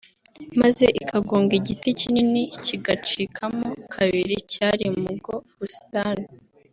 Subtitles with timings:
[0.61, 6.27] maze ikagonga igiti kinini kigacikamo kabiri cyari mu ubwo busitani